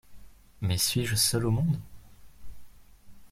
Mais 0.61 0.79
suis-je 0.79 1.13
seul 1.13 1.45
au 1.45 1.51
monde? 1.51 1.77